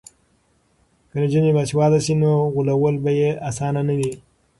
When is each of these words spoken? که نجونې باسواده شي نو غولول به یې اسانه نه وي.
که 1.09 1.15
نجونې 1.21 1.51
باسواده 1.55 1.99
شي 2.05 2.13
نو 2.21 2.31
غولول 2.53 2.95
به 3.03 3.11
یې 3.19 3.29
اسانه 3.49 3.81
نه 3.87 3.93
وي. 3.99 4.13